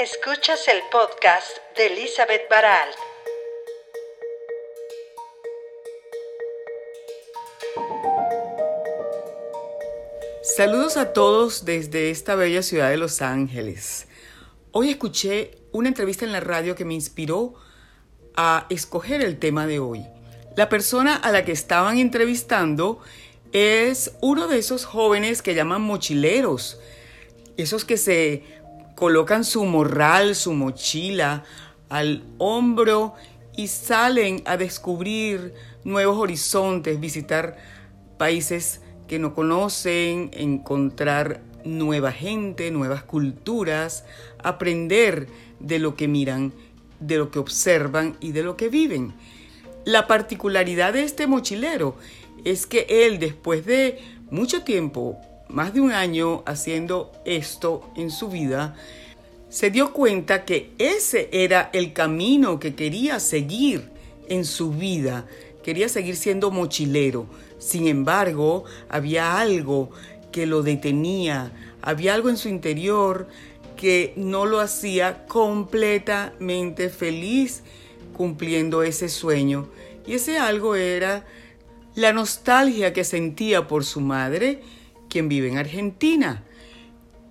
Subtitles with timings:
[0.00, 2.96] Escuchas el podcast de Elizabeth Baralt.
[10.42, 14.08] Saludos a todos desde esta bella ciudad de Los Ángeles.
[14.72, 17.52] Hoy escuché una entrevista en la radio que me inspiró
[18.36, 20.06] a escoger el tema de hoy.
[20.56, 23.00] La persona a la que estaban entrevistando
[23.52, 26.80] es uno de esos jóvenes que llaman mochileros,
[27.58, 28.59] esos que se
[29.00, 31.42] colocan su morral, su mochila
[31.88, 33.14] al hombro
[33.56, 35.54] y salen a descubrir
[35.84, 37.56] nuevos horizontes, visitar
[38.18, 44.04] países que no conocen, encontrar nueva gente, nuevas culturas,
[44.44, 45.28] aprender
[45.60, 46.52] de lo que miran,
[47.00, 49.14] de lo que observan y de lo que viven.
[49.86, 51.96] La particularidad de este mochilero
[52.44, 53.98] es que él después de
[54.30, 55.18] mucho tiempo,
[55.52, 58.76] más de un año haciendo esto en su vida,
[59.48, 63.90] se dio cuenta que ese era el camino que quería seguir
[64.28, 65.26] en su vida.
[65.64, 67.26] Quería seguir siendo mochilero.
[67.58, 69.90] Sin embargo, había algo
[70.32, 73.26] que lo detenía, había algo en su interior
[73.76, 77.62] que no lo hacía completamente feliz
[78.16, 79.68] cumpliendo ese sueño.
[80.06, 81.26] Y ese algo era
[81.94, 84.62] la nostalgia que sentía por su madre,
[85.10, 86.42] quien vive en Argentina.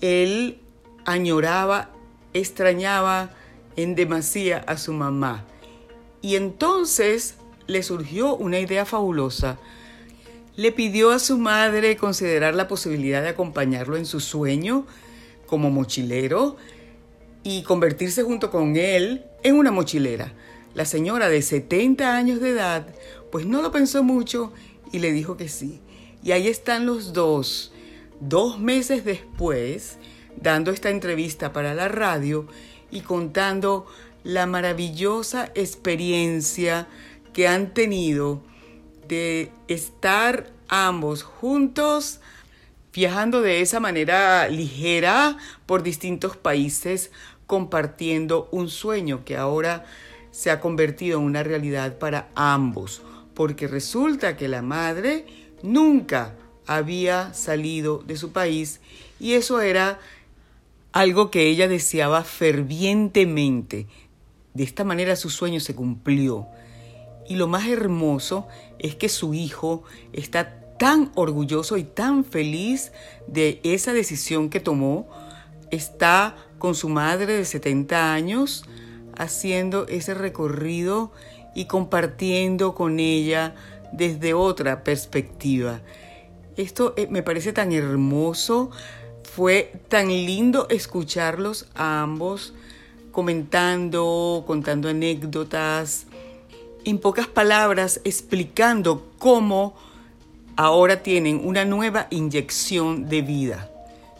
[0.00, 0.60] Él
[1.04, 1.90] añoraba,
[2.32, 3.30] extrañaba
[3.74, 5.44] en demasía a su mamá.
[6.20, 7.34] Y entonces
[7.66, 9.58] le surgió una idea fabulosa.
[10.54, 14.86] Le pidió a su madre considerar la posibilidad de acompañarlo en su sueño
[15.46, 16.56] como mochilero
[17.42, 20.32] y convertirse junto con él en una mochilera.
[20.74, 22.86] La señora de 70 años de edad
[23.30, 24.52] pues no lo pensó mucho
[24.92, 25.80] y le dijo que sí.
[26.22, 27.72] Y ahí están los dos,
[28.20, 29.98] dos meses después,
[30.36, 32.46] dando esta entrevista para la radio
[32.90, 33.86] y contando
[34.22, 36.86] la maravillosa experiencia
[37.32, 38.42] que han tenido
[39.08, 42.20] de estar ambos juntos,
[42.92, 47.10] viajando de esa manera ligera por distintos países,
[47.46, 49.84] compartiendo un sueño que ahora
[50.30, 53.02] se ha convertido en una realidad para ambos.
[53.34, 55.26] Porque resulta que la madre
[55.62, 56.34] nunca
[56.66, 58.80] había salido de su país
[59.18, 59.98] y eso era
[60.92, 63.86] algo que ella deseaba fervientemente.
[64.54, 66.46] De esta manera su sueño se cumplió.
[67.28, 68.46] Y lo más hermoso
[68.78, 72.92] es que su hijo está tan orgulloso y tan feliz
[73.26, 75.08] de esa decisión que tomó.
[75.70, 78.64] Está con su madre de 70 años
[79.16, 81.12] haciendo ese recorrido
[81.54, 83.54] y compartiendo con ella
[83.92, 85.80] desde otra perspectiva.
[86.56, 88.70] Esto eh, me parece tan hermoso,
[89.22, 92.54] fue tan lindo escucharlos a ambos
[93.12, 96.06] comentando, contando anécdotas,
[96.84, 99.76] en pocas palabras explicando cómo
[100.56, 103.70] ahora tienen una nueva inyección de vida.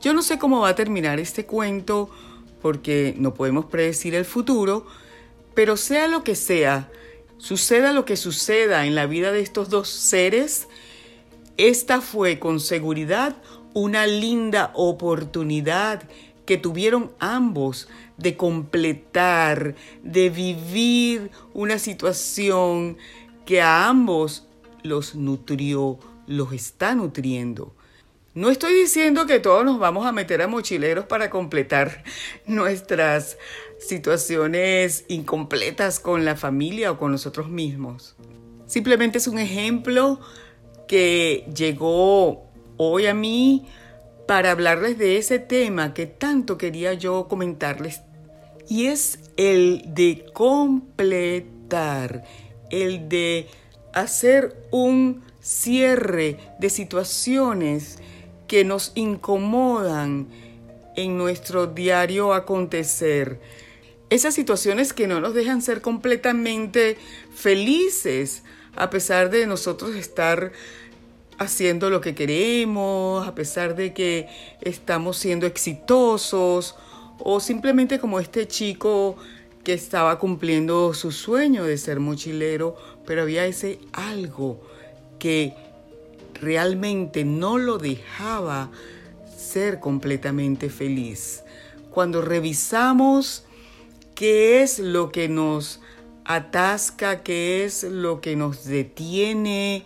[0.00, 2.10] Yo no sé cómo va a terminar este cuento
[2.62, 4.86] porque no podemos predecir el futuro,
[5.54, 6.90] pero sea lo que sea,
[7.38, 10.68] Suceda lo que suceda en la vida de estos dos seres,
[11.56, 13.36] esta fue con seguridad
[13.74, 16.02] una linda oportunidad
[16.46, 22.96] que tuvieron ambos de completar, de vivir una situación
[23.46, 24.46] que a ambos
[24.82, 27.74] los nutrió, los está nutriendo.
[28.34, 32.02] No estoy diciendo que todos nos vamos a meter a mochileros para completar
[32.46, 33.38] nuestras
[33.78, 38.16] situaciones incompletas con la familia o con nosotros mismos.
[38.66, 40.18] Simplemente es un ejemplo
[40.88, 43.68] que llegó hoy a mí
[44.26, 48.00] para hablarles de ese tema que tanto quería yo comentarles
[48.68, 52.24] y es el de completar,
[52.70, 53.46] el de
[53.92, 57.98] hacer un cierre de situaciones
[58.46, 60.28] que nos incomodan
[60.96, 63.40] en nuestro diario acontecer.
[64.10, 66.96] Esas situaciones que no nos dejan ser completamente
[67.34, 68.42] felices,
[68.76, 70.52] a pesar de nosotros estar
[71.38, 74.28] haciendo lo que queremos, a pesar de que
[74.60, 76.76] estamos siendo exitosos,
[77.18, 79.16] o simplemente como este chico
[79.62, 82.76] que estaba cumpliendo su sueño de ser mochilero,
[83.06, 84.60] pero había ese algo
[85.18, 85.54] que
[86.34, 88.70] realmente no lo dejaba
[89.36, 91.42] ser completamente feliz.
[91.90, 93.44] Cuando revisamos
[94.14, 95.80] qué es lo que nos
[96.24, 99.84] atasca, qué es lo que nos detiene.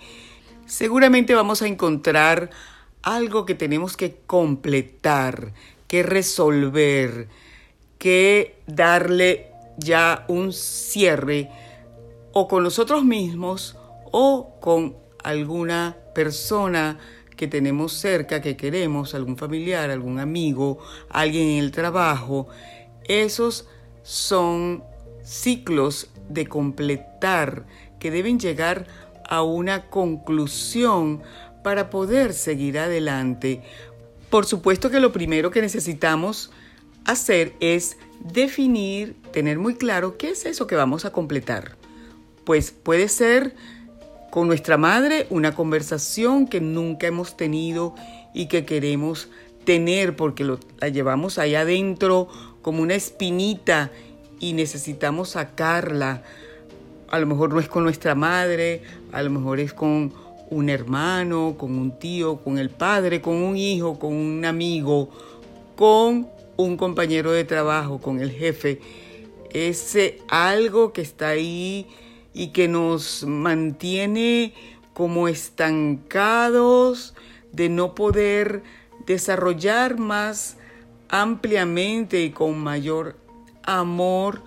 [0.67, 2.51] Seguramente vamos a encontrar
[3.03, 5.53] algo que tenemos que completar,
[5.87, 7.29] que resolver,
[7.99, 11.51] que darle ya un cierre
[12.33, 13.77] o con nosotros mismos
[14.13, 14.97] o con
[15.29, 16.99] alguna persona
[17.37, 20.79] que tenemos cerca, que queremos, algún familiar, algún amigo,
[21.11, 22.49] alguien en el trabajo.
[23.05, 23.69] Esos
[24.03, 24.83] son
[25.23, 27.67] ciclos de completar
[28.01, 28.87] que deben llegar
[29.29, 31.23] a una conclusión
[31.63, 33.63] para poder seguir adelante.
[34.31, 36.51] Por supuesto que lo primero que necesitamos
[37.05, 41.77] hacer es definir, tener muy claro qué es eso que vamos a completar.
[42.45, 43.55] Pues puede ser
[44.31, 47.95] con nuestra madre una conversación que nunca hemos tenido
[48.35, 49.29] y que queremos
[49.65, 52.29] tener porque la llevamos ahí adentro
[52.63, 53.91] como una espinita
[54.41, 56.23] y necesitamos sacarla.
[57.11, 58.83] A lo mejor no es con nuestra madre,
[59.13, 60.13] a lo mejor es con
[60.51, 65.11] un hermano, con un tío, con el padre, con un hijo, con un amigo,
[65.77, 68.81] con un compañero de trabajo, con el jefe.
[69.51, 71.87] Ese algo que está ahí
[72.39, 74.55] y que nos mantiene
[74.95, 77.17] como estancados
[77.51, 78.63] de no poder
[79.07, 80.57] desarrollar más
[81.09, 83.17] ampliamente y con mayor
[83.65, 84.43] amor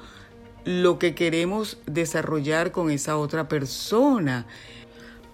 [0.63, 4.47] lo que queremos desarrollar con esa otra persona.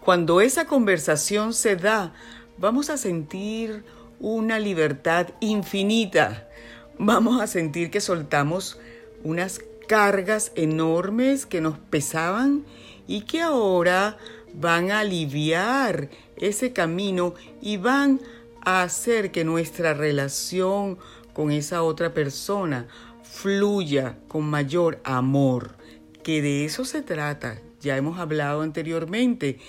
[0.03, 2.15] Cuando esa conversación se da,
[2.57, 3.83] vamos a sentir
[4.19, 6.49] una libertad infinita.
[6.97, 8.79] Vamos a sentir que soltamos
[9.23, 12.65] unas cargas enormes que nos pesaban
[13.07, 14.17] y que ahora
[14.53, 18.19] van a aliviar ese camino y van
[18.61, 20.97] a hacer que nuestra relación
[21.33, 22.87] con esa otra persona
[23.23, 25.75] fluya con mayor amor,
[26.23, 29.59] que de eso se trata, ya hemos hablado anteriormente,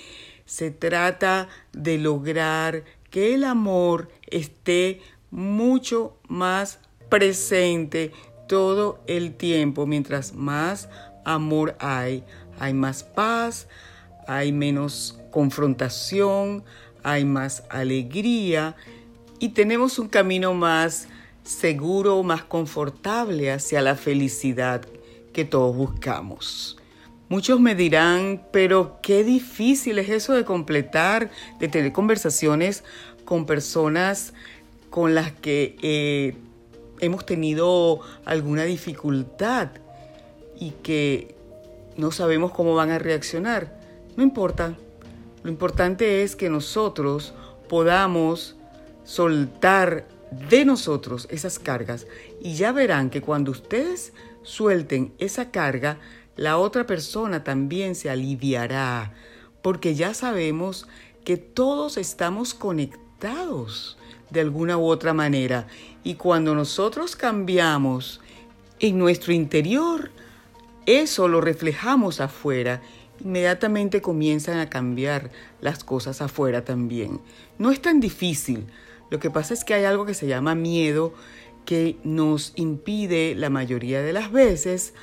[0.46, 6.80] se trata de lograr que el amor esté mucho más
[7.10, 8.12] presente
[8.48, 9.86] todo el tiempo.
[9.86, 10.88] Mientras más
[11.24, 12.24] amor hay,
[12.58, 13.68] hay más paz,
[14.26, 16.64] hay menos confrontación,
[17.04, 18.74] hay más alegría
[19.38, 21.06] y tenemos un camino más
[21.44, 24.82] seguro, más confortable hacia la felicidad
[25.32, 26.76] que todos buscamos.
[27.28, 31.30] Muchos me dirán, pero qué difícil es eso de completar,
[31.60, 32.84] de tener conversaciones
[33.24, 34.32] con personas
[34.88, 36.34] con las que eh,
[37.00, 39.68] hemos tenido alguna dificultad
[40.58, 41.34] y que
[41.96, 43.78] no sabemos cómo van a reaccionar.
[44.16, 44.76] No importa.
[45.42, 47.32] Lo importante es que nosotros
[47.68, 48.56] podamos
[49.04, 50.06] soltar
[50.50, 52.06] de nosotros esas cargas
[52.40, 54.12] y ya verán que cuando ustedes
[54.42, 55.98] suelten esa carga,
[56.36, 59.12] la otra persona también se aliviará,
[59.62, 60.86] porque ya sabemos
[61.24, 63.98] que todos estamos conectados
[64.30, 65.66] de alguna u otra manera
[66.04, 68.20] y cuando nosotros cambiamos
[68.80, 70.10] en nuestro interior,
[70.86, 72.80] eso lo reflejamos afuera
[73.20, 75.30] inmediatamente comienzan a cambiar
[75.60, 77.20] las cosas afuera también.
[77.58, 78.66] No es tan difícil,
[79.10, 81.14] lo que pasa es que hay algo que se llama miedo
[81.64, 84.94] que nos impide la mayoría de las veces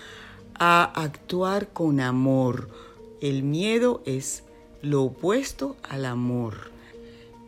[0.58, 2.70] a actuar con amor.
[3.22, 4.44] El miedo es
[4.82, 6.75] lo opuesto al amor.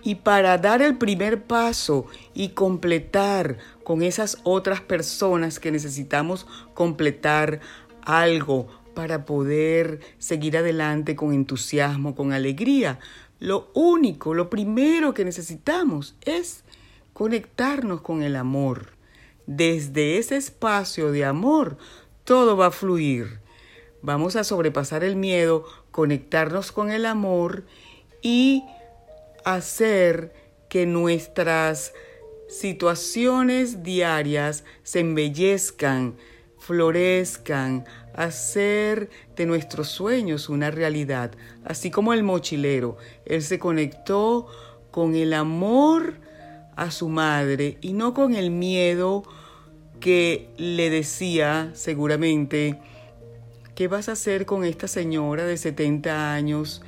[0.07, 7.59] Y para dar el primer paso y completar con esas otras personas que necesitamos completar
[8.03, 12.99] algo para poder seguir adelante con entusiasmo, con alegría,
[13.41, 16.63] lo único, lo primero que necesitamos es
[17.11, 18.93] conectarnos con el amor.
[19.45, 21.77] Desde ese espacio de amor,
[22.23, 23.41] todo va a fluir.
[24.01, 27.65] Vamos a sobrepasar el miedo, conectarnos con el amor
[28.21, 28.63] y
[29.55, 30.33] hacer
[30.69, 31.93] que nuestras
[32.49, 36.17] situaciones diarias se embellezcan,
[36.57, 41.31] florezcan, hacer de nuestros sueños una realidad,
[41.63, 42.97] así como el mochilero.
[43.25, 44.47] Él se conectó
[44.91, 46.15] con el amor
[46.75, 49.23] a su madre y no con el miedo
[50.01, 52.79] que le decía seguramente,
[53.75, 56.81] ¿qué vas a hacer con esta señora de 70 años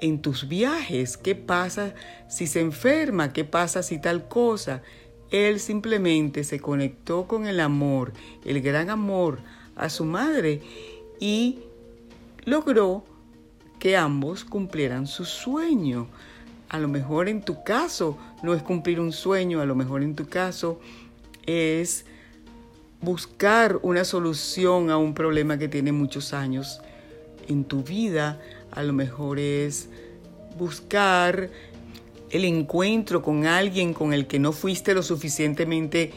[0.00, 1.16] en tus viajes?
[1.16, 1.94] ¿Qué pasa
[2.28, 3.32] si se enferma?
[3.32, 4.82] ¿Qué pasa si tal cosa?
[5.30, 8.12] Él simplemente se conectó con el amor,
[8.44, 9.38] el gran amor
[9.76, 10.60] a su madre
[11.20, 11.60] y
[12.44, 13.04] logró
[13.78, 16.08] que ambos cumplieran su sueño.
[16.68, 20.14] A lo mejor en tu caso no es cumplir un sueño, a lo mejor en
[20.14, 20.80] tu caso
[21.46, 22.04] es
[23.00, 26.80] buscar una solución a un problema que tiene muchos años
[27.48, 28.40] en tu vida,
[28.72, 29.88] a lo mejor es
[30.58, 31.50] buscar
[32.30, 36.12] el encuentro con alguien con el que no fuiste lo suficientemente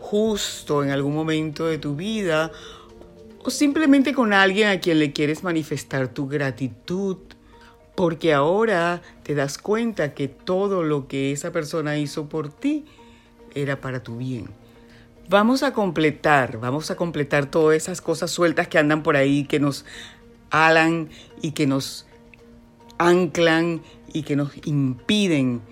[0.00, 2.50] justo en algún momento de tu vida
[3.44, 7.18] o simplemente con alguien a quien le quieres manifestar tu gratitud
[7.94, 12.84] porque ahora te das cuenta que todo lo que esa persona hizo por ti
[13.54, 14.46] era para tu bien.
[15.28, 19.58] Vamos a completar, vamos a completar todas esas cosas sueltas que andan por ahí, que
[19.58, 19.84] nos
[20.50, 21.08] alan
[21.42, 22.06] y que nos
[22.98, 25.62] anclan y que nos impiden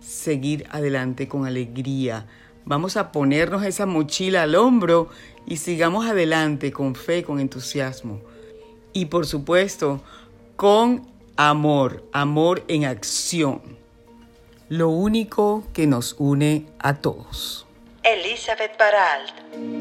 [0.00, 2.26] seguir adelante con alegría.
[2.64, 5.08] Vamos a ponernos esa mochila al hombro
[5.46, 8.20] y sigamos adelante con fe, con entusiasmo.
[8.92, 10.02] Y por supuesto,
[10.56, 13.78] con amor, amor en acción.
[14.68, 17.66] Lo único que nos une a todos.
[18.04, 19.79] Elizabeth Baralt.